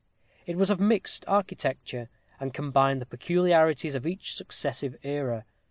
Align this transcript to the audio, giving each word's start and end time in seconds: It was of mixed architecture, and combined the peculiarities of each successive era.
It 0.47 0.57
was 0.57 0.71
of 0.71 0.79
mixed 0.79 1.25
architecture, 1.27 2.09
and 2.39 2.55
combined 2.55 3.01
the 3.01 3.05
peculiarities 3.05 3.93
of 3.93 4.07
each 4.07 4.33
successive 4.33 4.95
era. 5.03 5.45